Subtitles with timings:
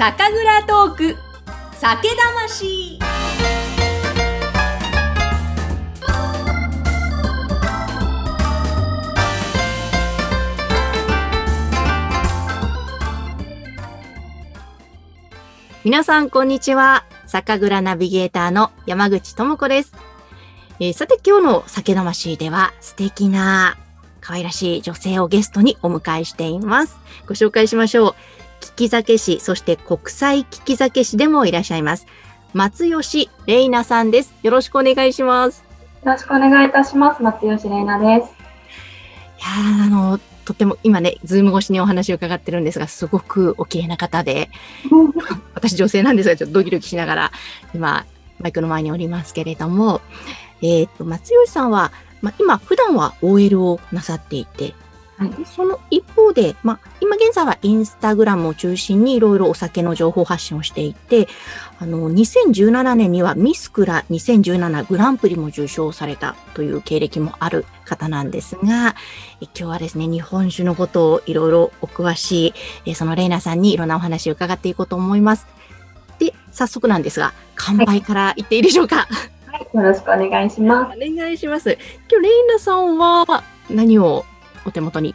[0.00, 1.16] 酒蔵トーク
[1.74, 2.98] 酒魂
[15.84, 17.04] 皆さん、こんにちは。
[17.26, 19.92] 酒蔵ナビゲーターの山口智子です。
[20.78, 23.76] えーさて、今日の酒魂では素敵な
[24.22, 26.98] 可愛らしい女性をゲストにお迎えしています。
[27.26, 28.14] ご紹介しましょう。
[28.80, 32.06] 利き酒師、そして国際利き酒師でもいらっしゃいます。
[32.54, 34.32] 松吉玲奈さんです。
[34.42, 35.62] よろしくお願いします。
[36.02, 37.22] よろしくお願いいたします。
[37.22, 38.32] 松吉玲奈です。
[38.32, 44.48] いやーあの、とっても今ね、ズーム越しにお話を伺ってるんですが、すごくお綺麗な方で、
[45.52, 47.32] 私女性なんですが、ちょっとドキドキしながら、
[47.74, 48.06] 今、
[48.38, 50.00] マイクの前におりますけれども、
[50.62, 54.72] えっ、と、松吉さんは、まあ、今、普段は OL をなさっていて、
[55.20, 61.28] はいでその一方で、まあ、今現在はインスタグラムを中心にいろいろお酒の情報発信をしていて、
[61.78, 68.94] あの、2017年にはミスクラ2017グランプリも受賞されたという経歴もある方なんですが、
[69.42, 72.54] え今日はですね、日本酒のことをいろいろお詳しい、
[72.86, 75.46] えそのレイナさんにいろんなお話を伺っていこうと思います。
[76.18, 79.06] で、早速なんですが、乾杯から言っていいでしょうか？
[79.52, 80.96] はい、よろしくお願いします。
[80.96, 81.76] お願いします。
[82.10, 84.24] 今日レイナさんは何を
[84.64, 85.14] お手元に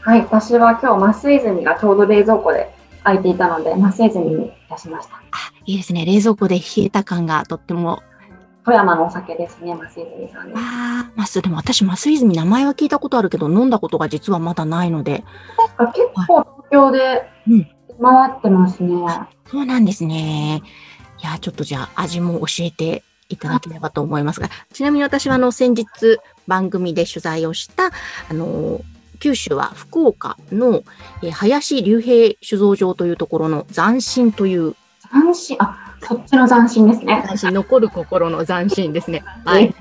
[0.00, 5.16] はい、私は今日、増泉がちょうど冷蔵庫で空いていたので、増泉に出しました。
[5.16, 5.20] あ、
[5.64, 6.04] いいですね。
[6.04, 8.02] 冷蔵庫で冷えた感がとっても。
[8.66, 10.58] 富山のお酒ですね、増泉さんです。
[10.58, 15.24] ああ、マス、でも私、マスイズミ名前は聞いたことあるけど、飲んだことが実はまだないので。
[15.56, 18.90] 確か結構東京でうん回ってますね。
[19.46, 20.62] そうなんですね。
[21.22, 27.86] いや、ちょっとじゃあ味も教えていただければと思いますが、ちなみに私はあの先日番組で取材をした、
[28.28, 28.80] あの、
[29.20, 30.82] 九州は福岡の、
[31.22, 34.74] えー林竜平酒造場というところの斬新という、
[35.10, 37.22] 斬新、あ、そっちの斬新ですね。
[37.26, 39.22] 斬新残る心の斬新ですね。
[39.44, 39.68] はい。
[39.68, 39.74] こ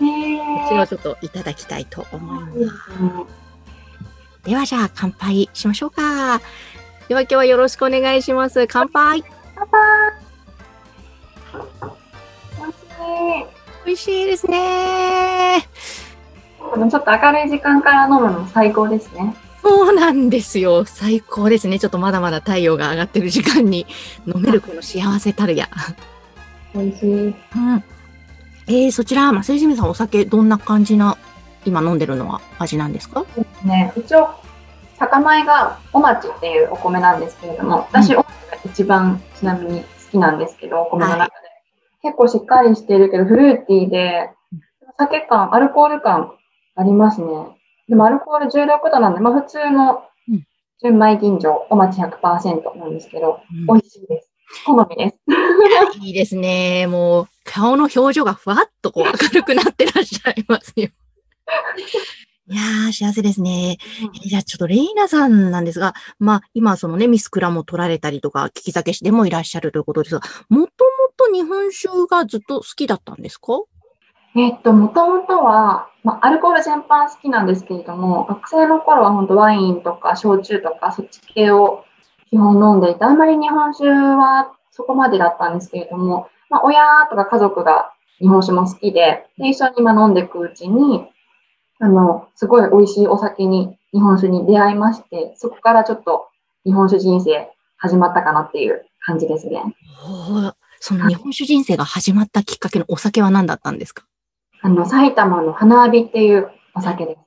[0.00, 2.58] へーちらをちょっといただきたいと思います。
[2.58, 3.24] いいですね
[4.44, 6.40] ではじゃあ乾杯しましょうか。
[7.08, 8.66] では今日はよろしくお願いします。
[8.66, 9.24] 乾杯。
[9.54, 10.23] 乾杯
[13.84, 15.66] 美味しいですね。
[16.58, 19.36] このちょっと明るい時間から飲むの最高ですね。
[19.62, 20.84] そうなんですよ。
[20.84, 21.78] 最高ですね。
[21.78, 23.86] ちょっとまだまだ太陽が上がってる時間に
[24.26, 25.68] 飲めるこの幸せたるや。
[26.74, 27.08] 美味しい。
[27.08, 27.34] うん。
[28.66, 31.18] えー、そちら、ませじみさんお酒どんな感じな、
[31.66, 33.24] 今飲んでるのは味なんですか？
[33.64, 34.30] ね、一応
[34.98, 41.53] 酒米がお町っていうお米なんですけれども、私、お町が一番ちなみに好きなんですけど、お米の中で。
[42.04, 44.30] 結構しっかりしてるけど、フルーティーで、
[44.98, 46.34] 酒感、アルコール感
[46.76, 47.26] ありますね。
[47.88, 50.46] でもアルコール16度なんで、まあ普通のうん
[50.82, 54.30] 純米吟醸、お町100%なんですけど、うん美味しいです。
[54.66, 55.16] 好みです。
[56.04, 56.86] いいですね。
[56.86, 60.88] もう、顔の表情がふわっとこう明るくなってらっしゃいますよ。
[62.46, 63.78] いやー、幸せですね。
[64.22, 73.62] えじゃあ、ちょっとレイナさんなんですが、まあ、今、そのね、ミスクラも取られたりとか、利き酒師でもいらっしゃるということですが、もともと日本酒がずっと好きだったんですか？
[74.36, 81.84] えっと、もともとは、まあ、アルコール全般好きなんですけれども、学生の頃は本当ワインとか焼酎とかそっち系を
[82.28, 91.06] 基本飲んでいて、あんまり日本酒はそこまでだったんですけれども、まあ、親とか家族が日本酒も好きで、で一緒に今飲んでいくうちに、
[91.80, 96.28] あの、すごい美味しいお酒に、日本酒に出会いまして、そこからちょっと
[96.64, 99.62] 日本酒人生始まったかなっていう感じですね。
[100.80, 104.04] その日本酒人生が始まったきっかけのお酒は何だったんですか？
[104.62, 107.20] あの、埼玉の花火っていうお酒です。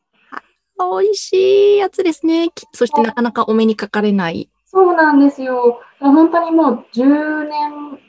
[0.80, 2.50] 美味しいやつですね。
[2.54, 4.50] きそしてなかなかお目にかかれない。
[4.66, 5.80] そうなんですよ。
[6.00, 8.00] 本当にもう10年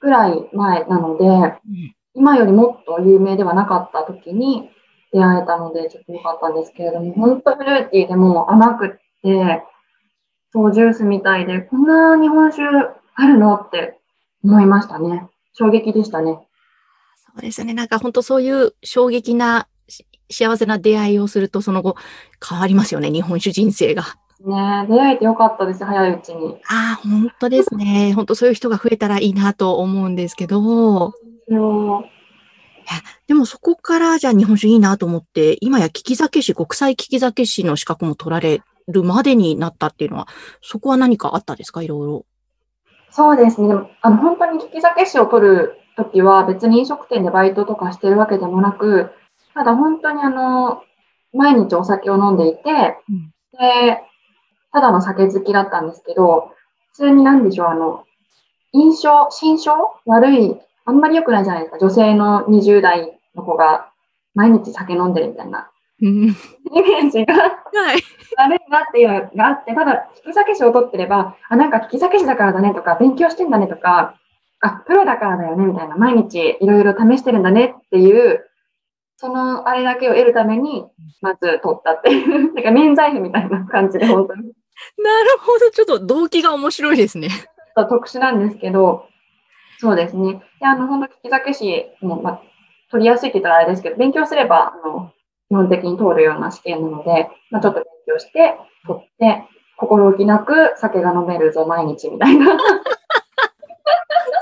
[0.00, 1.28] ぐらい前なので、う
[1.70, 4.70] ん今よりもっと有名ではなかった時に
[5.14, 8.90] 出会えたので、ちょっと良かったんですけれども、本当フルーティーでもう甘くっ
[9.22, 9.62] て、
[10.52, 12.64] そうジュースみたいで、こんな日本酒
[13.14, 13.96] あるのって
[14.42, 15.28] 思いましたね。
[15.52, 16.40] 衝撃でしたね。
[17.16, 17.74] そうですよね。
[17.74, 21.96] なんか本当そういう衝撃なし幸せな出会いをすると、その後
[22.46, 23.12] 変わりますよね。
[23.12, 24.02] 日本酒人生が。
[24.44, 26.58] ね出会えてよかったです、早いうちに。
[26.66, 28.12] ああ、本当ですね。
[28.14, 30.60] 本当そういう人が増えたらいいなと思うんですけど、
[31.48, 32.13] そう
[33.26, 40.28] でもそこからじゃあ日本酒いいなと思って、今や利き酒師、国際利き酒師の資格も取られるまでになったっていうのは、
[40.60, 41.82] そこは何かあったですか？
[41.82, 42.26] いろいろ。
[43.10, 43.68] そうですね。
[43.68, 49.10] でもあの本当に利き酒師を取るときは別に飲食店でバイトとかしてるわけでもなく、
[49.54, 50.82] ただ本当にあの、
[51.32, 54.02] 毎日お酒を飲んでいて、うんで、
[54.72, 56.50] ただの酒好きだったんですけど、
[56.92, 58.04] 普通になんでしょう、あの、
[58.72, 59.72] 印象、心象？
[60.06, 61.78] 悪い、あんまり良くないじゃないですか。
[61.78, 63.90] 女性の20代の子が
[64.34, 65.70] 毎日酒飲んでるみたいな
[66.02, 66.28] うん。
[66.28, 67.48] イメージがは
[67.94, 68.02] い。
[68.36, 74.16] 悪いなっていうのがあって、ただ、利き酒師を取ってれば、あ、なんか利き酒師だからだねとか、勉強してんだねとか、
[74.60, 78.44] あ、プロだからだよねみたいな、毎日いろいろ試してるんだねっていう、
[79.16, 80.84] そのあれだけを得るために、
[81.20, 84.42] まず取ったっていう、 なんか免罪符みたいな感じで、本当に。
[84.42, 85.70] なるほど。
[85.70, 87.28] ちょっと動機が面白いですね。
[87.28, 89.06] ちょっと特殊なんですけど、
[89.78, 90.34] そうですね。
[90.60, 92.42] で、あの、本当利き酒師も、まあ、
[92.90, 95.12] 取りやすいって言ったらあれですけど、勉強すれば、あの、
[95.48, 98.56] 基本的に通るような試験なので、まあ、ちょっと勉強して、
[98.86, 99.44] 取って、
[99.76, 102.56] 心置きなく酒が飲めるぞ、毎日みたいな、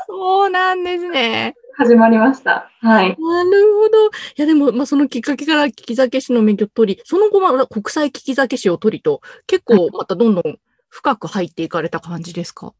[0.06, 1.54] そうなんですね。
[1.76, 2.70] 始まりました。
[2.80, 3.16] はい。
[3.18, 4.06] なるほど。
[4.06, 10.58] いや、でも、まあ、そのきっかけから利き酒師の免許を取り、その後は国際利き酒師を取りと、結構またどんどん
[10.90, 12.74] 深く入っていかれた感じですか？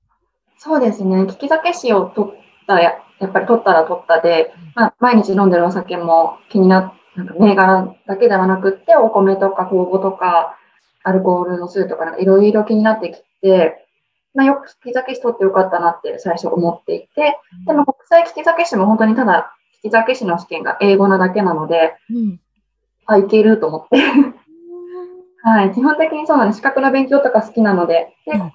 [0.62, 1.26] そうですね。
[1.26, 2.34] 利き酒師を取っ
[2.66, 10.56] たら、ややっぱり取ったら取ったで、まあ、毎日飲んでるお酒も気になっなんか銘柄だけではなくって、お米とか酵母とか、
[11.02, 13.86] アルコールの数とか、なんかいろいろ気になってきて、
[14.34, 17.36] まあ、よく利き酒師取ってよかったなって最初思っていて、
[17.66, 22.40] でも国際利き酒師も本当にただ、利き酒師の試験が英語なだけなので、うん。
[23.04, 23.98] あ、いけると思って。
[25.42, 25.74] はい。
[25.74, 26.58] 基本的にそうなんです。
[26.58, 28.50] 資格の勉強とか好きなので、で、うん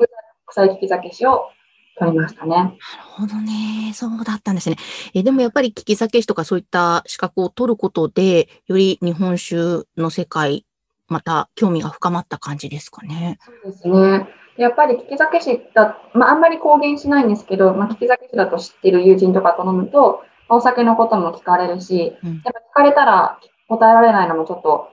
[0.49, 1.49] 国際利き酒師を
[1.99, 2.55] 取りましたね。
[2.55, 3.91] なるほどね。
[3.93, 4.77] そうだったんですね。
[5.13, 10.65] え、でもやっぱり利き酒師とかそういった資格を取ることで、より日本酒の世界、
[11.07, 13.39] また興味が深まった感じですかね。
[13.41, 14.27] そうですね。
[14.57, 24.89] やっぱり利き酒師だ、まあ、あんまり公言しないんですけど、まあ、利き酒師だと知ってる友人とかと飲むと、お酒のことも聞かれるし、うんやっぱ聞かれたら答えられないのもちょっと、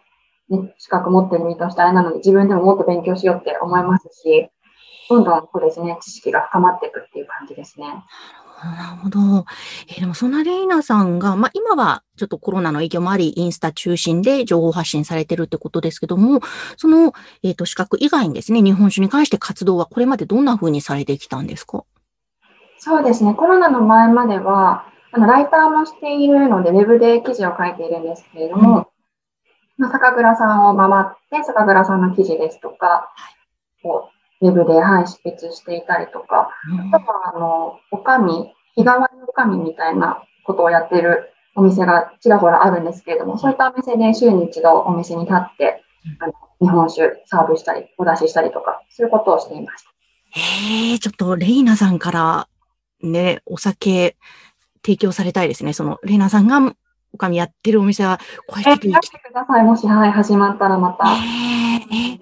[0.50, 4.48] ね、資格持ってる身としてあれなので、自分でももっと勉強しようって思いますし、
[5.08, 7.86] どんどんそうですね、知識が深まっていくっていう感じですね。
[8.62, 9.44] なるほど。
[9.88, 16.40] えーでもそんなレイナさんが、まあ今はちょっとコロナの影響もあり、インスタ中心で情報発信されてるってことですけども、
[16.76, 17.12] その、
[17.42, 21.84] えっ、と、資格以外にですね、日本酒に関して活動はこれまでどんな風にされてきたんですか？
[22.78, 28.88] そうですね、コロナの前までは、あのライターもしているので、ウェブで記事を書いているんですけれども、
[29.76, 33.12] まあ、酒蔵さんを回って、酒蔵さんの記事ですとか、
[33.84, 34.08] を
[34.40, 36.50] ウェブで、はい、執筆していたりとか、
[36.92, 45.82] あとは、あの、おかみ、日替わりおかみみたいなことをやってるお店がちらほらあるんですけれども、そういったお店で週に一度お店に立って、
[46.18, 49.90] あの日本酒サーブしたり、お出ししたりとか、そういうことをしていました。
[50.30, 52.48] へえ、ちょっとレイナさんから
[53.02, 54.16] ね、お酒
[54.84, 55.72] 提供されたいですね。
[55.72, 56.74] その、レイナさんが
[57.12, 59.62] おかみやってるお店は、こうやえ、っていらしてください。
[59.62, 61.06] もし、はい、始まったらまた。
[61.06, 62.18] え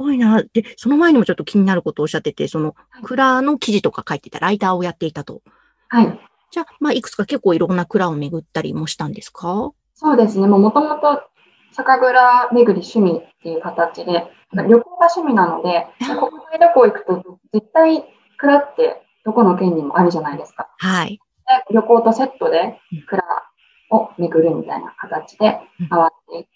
[0.00, 0.42] ごいな。
[0.52, 5.42] で、その前にもちょっと気になることをおっしゃってて、その、蔵の記事とか書いてたライターをやっていたと。
[5.88, 6.20] はい。
[6.50, 9.72] じゃあ、まあ、いくつか結構いろんな蔵を巡ったりもしたんですか？
[9.94, 10.46] そうですね。
[10.46, 11.20] もう元々、
[11.72, 16.16] 酒蔵巡り趣味っていう形で、旅行が趣味なので、 国
[16.50, 18.04] 内旅行行くと絶対
[18.38, 20.68] 蔵ってどこの県にもあるじゃないですか。
[20.78, 21.20] はい。
[21.68, 23.22] で旅行とセットでうん蔵
[23.90, 26.48] を巡るみたいな形でうん回っていって、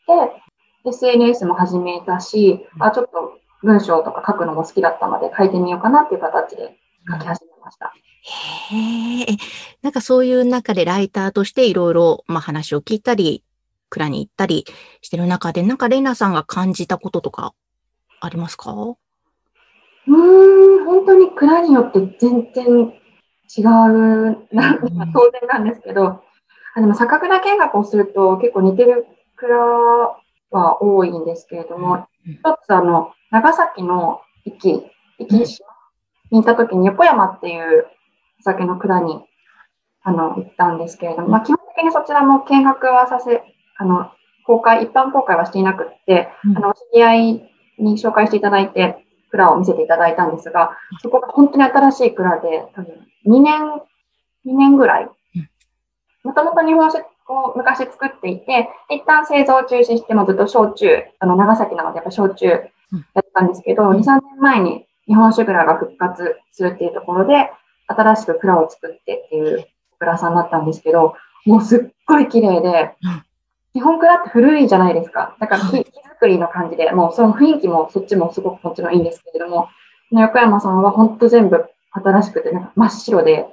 [0.84, 6.76] SNS も始めたし、あ、ちょっと文章とか書くのも好きだったので書いてみようかなっていう形で
[7.10, 7.92] 書き始めました。
[8.26, 9.36] へえ。
[9.82, 13.42] なんかそういう中でライターとしていろいろ、まあ、話を聞いたり、
[13.90, 14.64] 蔵に行ったり
[15.02, 17.54] してる中で、なんかレイナさんが感じたこととか
[18.20, 18.72] ありますか？
[18.72, 22.92] うーん、本当に蔵によって全然
[23.56, 24.48] 違うな、うん
[25.12, 26.22] 当然なんですけど、
[26.74, 30.16] あでも酒蔵見学をすると結構似てる蔵
[30.50, 32.34] は多いんですけれども、うん。
[32.34, 34.86] 一つあの、長崎の壱岐、
[35.18, 35.66] 壱岐島
[36.30, 37.86] に行った時に横山っていう
[38.40, 39.24] お酒の蔵に
[40.02, 43.42] あの行ったんですけれども、まあ基本的にそちらも見学はさせ、
[43.76, 44.10] あの、
[44.46, 46.56] 公開、一般公開はしていなくって、うん。
[46.58, 47.32] あの、お知り合い
[47.78, 53.62] に紹介していただいて、蔵を見せていただいたんですが、そこが本当に新しい蔵で、多分2年、
[54.46, 55.04] 2年ぐらい。
[55.04, 55.48] うん。
[56.22, 62.58] もともと日本酒を昔作っていて、一旦製造を中止してもずっと焼酎、あの、長崎なのでやっぱ焼酎や
[63.20, 67.50] ったんですけど、うん2、3年前に日本酒蔵が復活するっていうところで、
[67.86, 69.66] 新しく蔵を作ってっていう
[69.98, 71.14] 蔵さんだったんですけど、
[71.44, 73.22] もうすっごい綺麗でうん、
[73.74, 75.36] 日本蔵って古いじゃないですか。
[75.40, 79.68] だから木はい木作りの感じで、もうその雰囲気もそっちもすごくもちろんいいんですけれども、
[80.10, 83.46] 横山さんは本当全部新しくて、なんか真っ白で、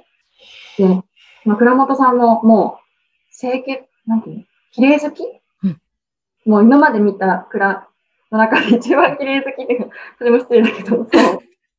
[0.78, 1.02] で、
[1.42, 2.81] その倉本さんももう
[3.42, 4.44] 清潔、なんていうの？
[4.72, 5.22] 綺麗好き、
[5.64, 5.80] うん
[6.44, 7.86] もう今まで見た蔵
[8.30, 11.06] の中で一番綺麗好きっていう、それも失礼だけど、そう。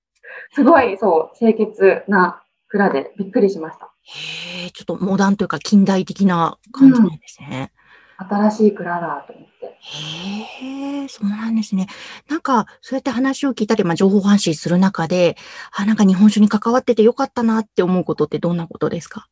[0.54, 3.92] すごい、そう、清潔な蔵でびっくりしました。
[4.04, 7.72] へえ、ちょっとモダンというか近代的な感じなんですね。
[8.18, 9.66] 新しい蔵だと思って。
[9.82, 11.88] へえ、そうなんですね。
[12.30, 15.36] なんか、そうやって話を聞いたり、まあ、情報発信する中で、
[15.76, 19.28] あ、なんか日本酒に関わっててよかったなって思うことってどんなことですか？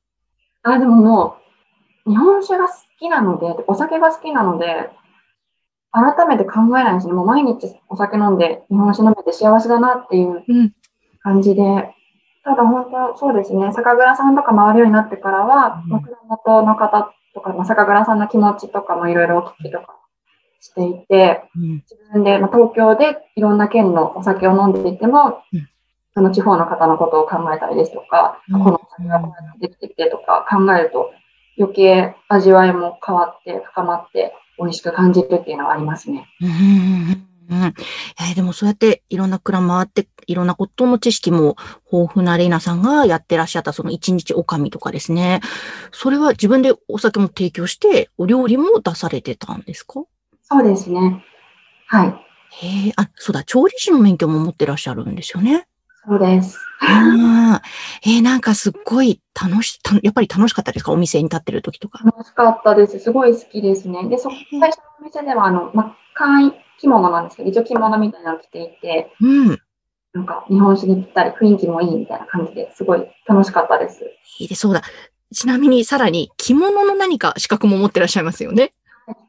[0.64, 1.41] あ、でももう、
[2.08, 4.90] 日本酒が好きなので、お酒が好きなので、
[5.92, 7.14] 改めて考えないですね。
[7.14, 10.74] もう毎日お酒飲んで、日本酒飲めて幸せだなっていううん
[11.22, 11.62] 感じで。
[12.44, 13.72] ただ本当、そうですね。
[13.74, 20.00] 酒蔵さんとか回るようになってからは、うんまあ蔵元の方とか、まあ、酒蔵さんの気持ちとかもいろいろお聞きとか
[20.60, 21.72] していて、うん。
[21.84, 25.68] 自分で、まあ、東京でいろんな県のお酒を飲んでいても、うん
[26.14, 31.10] その地方の方のことを考えたりですとか、うんこのお酒がこうやってできててとか考えると、
[31.62, 36.28] 余計味わいも変わって深まって美味しく感じるっていうのはありますね。
[36.42, 36.50] うん
[37.54, 41.58] えーでもそうやっていろんな蔵回って、いろんなことの知識も
[41.92, 45.42] 豊富なレイナさんがやってらっしゃったその一日おかみとかですね。
[45.92, 50.06] それは自分でお酒も提供して、お料理も出されてたんですか？
[50.44, 51.26] そうですね。
[51.88, 52.08] はい。
[52.52, 55.68] へえ、あ、そうだ、調理師の免許も持ってらっしゃるんですよね。
[56.08, 56.58] そうです。
[56.82, 57.54] うん
[58.04, 60.92] えーなんかすっごい楽し、たやっぱり楽しかったですか？
[60.92, 62.04] お店に立ってる時とか。
[62.04, 63.00] 楽しかったです。
[63.00, 64.08] すごい好きですね。
[64.10, 69.60] で、そ最初のお店では、あの、まあ、簡易着物なんですけど、一応着物みたいなのを着ていて、うん。
[70.14, 74.04] なんか日本酒にぴったり雰囲気もいいみたいな感じですごい楽しかったです。
[74.40, 74.82] いいで、そうだ。
[75.34, 78.74] ちなみにさらに着物の何か資格も持ってらっしゃいますよね？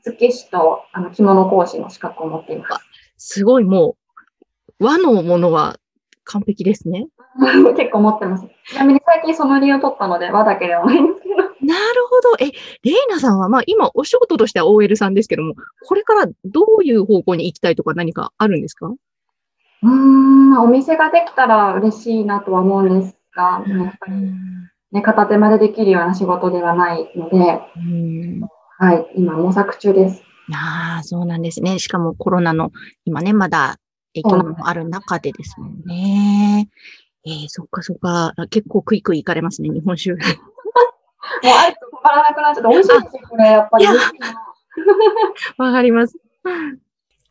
[0.03, 2.85] 着付け師とあの着物講師の資格を持っています。
[3.37, 3.97] すごいも
[4.81, 5.77] う、和のものは
[6.25, 7.09] 完璧ですね。
[7.77, 8.47] 結構持ってます。
[8.69, 11.37] ちなみに最近その理由を取ったので、和だけではないんですけど。
[11.37, 11.53] なる
[12.11, 12.45] ほど。
[12.45, 12.51] え、
[12.83, 15.55] レイナさんは、まあ今お仕事としては OL さんですけども、
[15.87, 18.87] これからどういう方向に行きたいとか何かあるんですか？
[18.89, 24.15] うーん、お店ができたら嬉しいなとは思うんですが、やっぱり
[24.93, 28.41] ね、片手間でできるような仕事ではないので、うん。
[28.79, 30.23] はい、今模索中です。
[30.53, 31.79] ああ、そうなんですね。
[31.79, 32.71] しかもコロナの
[33.05, 33.77] 今ね、まだ
[34.15, 36.69] 影響もある中でですもんね。
[37.25, 38.33] えー、そっかそっか。
[38.37, 40.13] あ結構クイクイ行かれますね、日本酒。
[40.15, 40.21] もう
[41.45, 43.87] あえて止まらなくなっちゃって、美味しいですよ、これ、やっぱり。
[45.59, 46.19] わかります。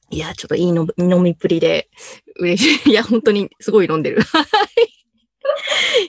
[0.09, 1.89] いや、ちょっといいの飲みっぷりで
[2.37, 2.91] 嬉しい。
[2.91, 4.19] いや、本当にすごい飲んでる。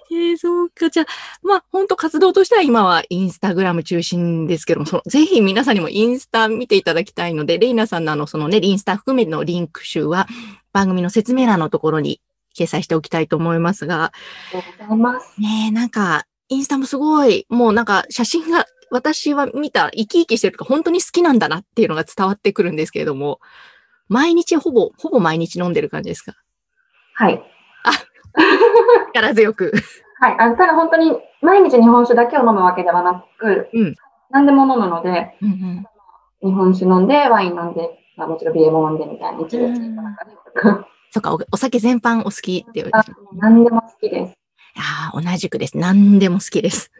[0.08, 0.90] はいえー、そうか。
[0.90, 1.06] じゃあ、
[1.42, 10.26] まあ、本当活動としては今はインスタグラム中心ですけども、そのぜひ皆さんにもインスタ見ていただきたいので、レイナさんのあの、そのね、インスタ含めのリンク集は
[10.72, 12.20] 番組の説明欄のところに
[12.56, 14.12] 掲載しておきたいと思いますが、あ
[14.52, 15.40] りがとうございます。
[15.40, 23.40] ねえ、なんか、インスタもすごい、もうなんか写真が、私は見た、生き生きしてるとか、本当に好きなんだなっていうのが伝わってくるんですけれども、
[24.08, 26.34] 毎日ほぼ、ほぼ毎日飲んでる感じですか？
[27.14, 27.42] はい。
[29.14, 29.72] 力強く。
[30.20, 30.36] はい。
[30.38, 33.96] あただ本当に毎日日本酒だけを飲むわけではなく、うん
[34.30, 35.86] 何でも飲むので、うんうん
[36.44, 40.32] 日本酒飲んで、ワイン飲んで、まあ、もちろんビールも飲んでみたいな、一日の中で
[41.12, 42.88] そっか、おお酒全般お好きっていう。
[42.92, 43.04] あ
[43.36, 44.34] 何でも好きです。
[44.76, 45.78] ああ、同じくです。
[45.78, 46.90] 何でも好きです。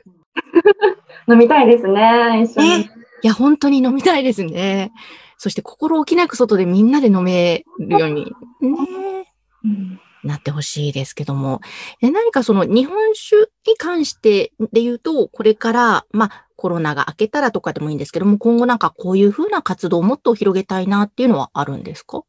[1.28, 2.68] 飲みたいですね、一緒に。
[2.84, 2.90] ね
[3.22, 4.92] いや、本当に飲みたいですね。
[5.38, 8.26] そして心置きなく外でみんなで飲めるように、
[8.60, 9.26] ね、
[9.64, 11.60] うんなってほしいですけども。
[12.00, 22.22] え何かその日本酒に関してで言うと、これから、まあコロナが明けたらとかでもいいんですけども、今後なんかこういうふうな活動をもっと広げたいなっていうのはあるんですか、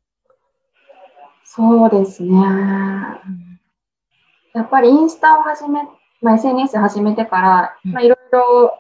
[1.44, 2.32] そうですね。
[4.54, 5.82] やっぱりインスタを始め、
[6.22, 8.80] まあ、SNS 始めてから、うんまあ、いろいろ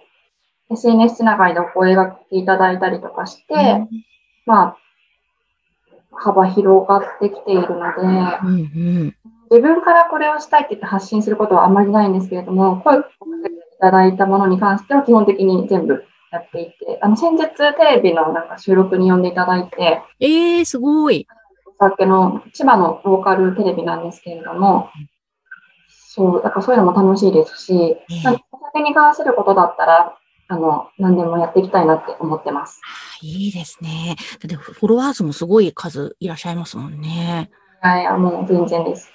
[0.71, 3.87] SNS つながりでお声がけいただいたりとかして、
[4.45, 4.77] まあ、
[6.15, 9.15] 幅広がってきているので、うんうん
[9.51, 13.09] 自分からこれをしたいって言って発信することはあんまりないんですけれども、声をか
[13.43, 21.27] けていただいたものに関しては基本的に全部やっていて、あの、先日テレビのなんか収録に呼んでいただいて、ええー、すごい。
[21.79, 24.89] お酒の千葉のローカルテレビなんですけれども、
[26.15, 27.97] そう、だからそういうのも楽しいですし、
[28.51, 30.17] お酒に関することだったら、
[30.53, 32.79] あの、何でもやっていきたいなって思ってます。
[33.21, 34.15] いいですね。
[34.39, 37.49] だってフォロワー数もすごい数いらっしゃいますもんね。
[37.81, 39.09] はい、あもう全然です。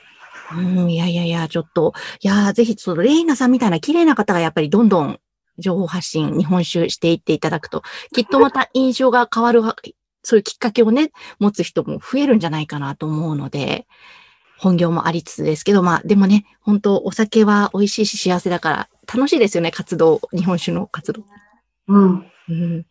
[0.52, 5.20] うん、いやいやいや、ちょっと、いやー、ぜひ、その、レイナさんみたいな綺麗な方がやっぱりどんどん
[5.58, 7.82] 情報発信、日本酒していっていただくと、
[8.14, 9.76] きっとまた印象が変わるは、
[10.22, 13.86] そういうきっかけをね、持つ人も増えるんじゃないかなと思うので、
[14.58, 21.22] 本業もありつつですけど、まあ、でもね、本当お酒は美味しいし幸せだから、楽しいですよね、活動、日本酒の活動。
[21.88, 22.26] うん。
[22.50, 22.86] うん、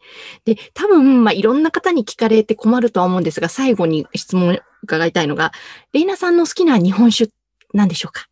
[0.46, 5.52] で、多分、まあ、いろんな方に聞かれて困るとは思うんですが、最後に質問伺いたいのが、
[5.94, 7.30] レイナさんの好きな日本酒っ
[7.74, 8.28] 何でしょうか？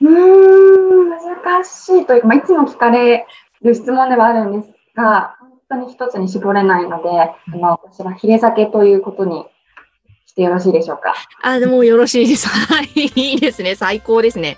[0.00, 3.26] うーん、難しいというか、まあ、いつも聞かれ
[3.62, 5.36] る質問ではあるんですが、
[5.68, 9.44] 本当に一つに絞れないので、あの私はヒレ酒ということに
[10.26, 11.14] してよろしいでしょうか？
[11.42, 12.48] あ、でもよろしいです。
[12.48, 12.88] はい。
[12.94, 13.74] いいですね。
[13.74, 14.56] 最高ですね。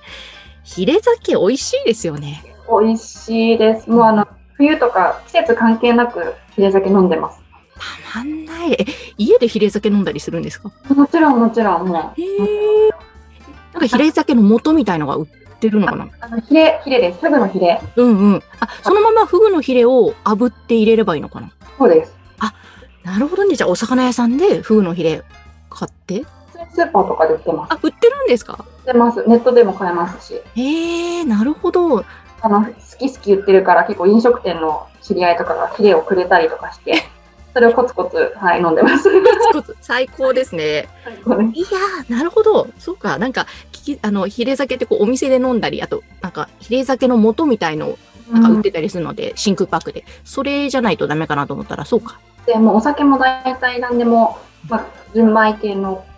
[0.62, 2.44] ヒレ酒美味しいですよね。
[2.68, 3.90] 美味しいです。
[3.90, 7.40] もうあの、冬とか季節関係なくヒレ酒飲んでます。
[8.12, 8.72] たまんない。
[8.74, 8.86] え、
[9.18, 10.70] 家でヒレ酒飲んだりするんですか？
[10.94, 12.20] もちろんもちろん、もう。
[12.20, 12.90] へえ。
[13.72, 15.26] なんかヒレ酒の素みたいのが売っ
[15.58, 16.08] てるのかな？
[16.20, 17.20] あの、ヒレ、ヒレです。
[17.20, 17.80] フグのヒレ。
[17.96, 18.42] うんうん。
[18.60, 21.50] あ、そのままフグのヒレを炙って入れればいいのかな？
[21.78, 22.14] そうです。
[23.02, 23.54] なるほどね。
[23.56, 25.22] じゃあお魚屋さんでフグのヒレ
[25.70, 26.26] 買って？
[26.72, 27.72] スーパーとかで売ってます。
[27.72, 28.64] あ、売ってるんですか？
[28.86, 29.24] 売ってます。
[29.28, 30.40] ネットでも買えますし。
[30.56, 32.04] へえ、なるほど。
[32.42, 37.02] あの、好き好き言ってるから結構飲食店の知り合いとかがヒレをくれたりとかして、
[37.52, 39.08] それをコツコツ、はい、飲んでます。
[39.80, 40.88] 最高ですね。
[41.04, 42.68] 最高ですいやー、なるほど。
[42.78, 43.18] そうか。
[43.18, 47.98] なんか、聞き、あの、ヒレ酒ってこう、お店で飲んだり、あと、なんか、ヒレ酒の素みたいのを、
[48.30, 50.04] なんか売ってたりするので、真空パックで。
[50.24, 52.20] それじゃないとダメかなと思ったら、そうか。
[52.46, 54.38] でもうお酒も大体何でも、
[54.68, 56.09] まあ、純米系のうん。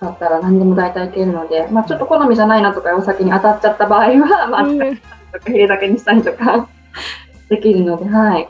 [0.00, 5.00] だったら何でも大体いけるので、まあ、ちょっと好みじゃないなとかお酒に当たっちゃった場合は、まあ、うんなる
[5.32, 6.68] とかヒレだけにしたりとか
[7.48, 8.48] できるので、はい。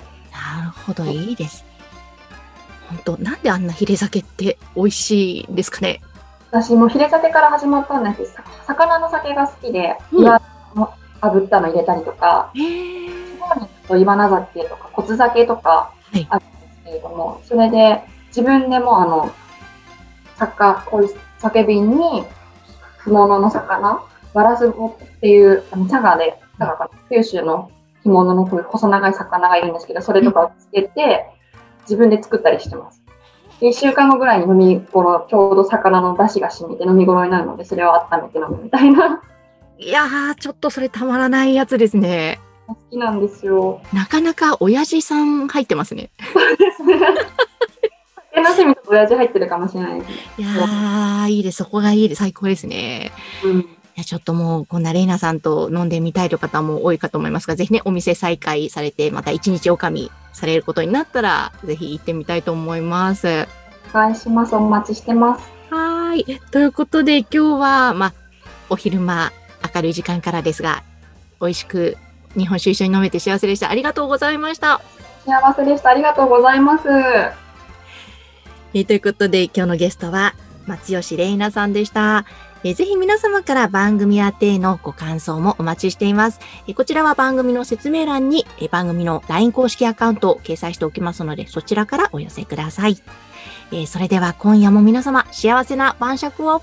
[0.86, 1.64] ほど、いいです。
[2.88, 6.00] 本当なんであんなヒレ酒って美味しいんですかね？
[6.50, 8.36] 私もヒレ酒から始まったんです
[8.66, 10.38] 魚の酒が好きで、うん
[11.20, 12.52] 炙ったの入れたりとか、
[13.88, 19.32] と岩名酒とか骨酒とかはいあるんですけれども、それで自分でもあの、
[20.36, 22.24] 酒、こういう酒瓶に
[23.04, 27.70] 干物の魚、ワラスボっていう、あの、佐賀で、佐賀かな九州の
[28.02, 31.26] 干物のこういう細長い魚がいるんですけど、それとかをつけて、
[31.82, 33.02] 自分で作ったりしてます。
[33.60, 39.22] で、1週間後ぐらいに飲み頃、ちょうど魚の出汁が染みて飲み頃になるので、それを温めて飲むみたいな。
[39.78, 42.40] いやー、ちょっとそれたまらないやつですね。
[42.66, 43.80] 好きなんですよ。
[43.92, 46.10] なかなか親父さん入ってますね。
[46.58, 46.98] ですね。
[48.44, 50.16] 酒の趣味と親父入ってるかもしれないですね。
[50.38, 51.58] いやー、いいです。
[51.58, 52.18] そこがいいです。
[52.18, 53.12] 最高ですね。
[53.44, 53.60] うん。
[53.60, 63.46] いや、ちょっともう、こんなレイナさんと飲んでみたいという方も多いかと思いますが、ぜひね、お店再開されて、また一日おかみされることになったら、ぜひ行ってみたいと思います。
[63.92, 64.54] お願いします。
[64.56, 65.48] お待ちしてます。
[65.70, 66.40] はーい。
[66.50, 68.12] ということで、今日は、まあ、
[68.68, 69.32] お昼間、
[69.74, 70.82] 明るい時間からですが、
[71.40, 71.96] 美味しく
[72.36, 73.70] 日本酒一緒に飲めて幸せでした。
[73.70, 74.80] ありがとうございました。
[75.24, 75.90] 幸せでした。
[75.90, 77.43] ありがとうございます。
[78.76, 80.34] えーということで、今日のゲストは、
[80.66, 82.24] 松吉玲奈さんでした。
[82.64, 86.40] えーぜひ皆様から番組宛てのご感想もお待ちしています。
[86.66, 92.98] えーこちらは番組の説明欄に、えー番組の LINE 公式アカウントを掲載しておきますので、そちらからお寄せください。
[93.70, 96.62] えーそれでは今夜も皆様、幸せな晩酌を。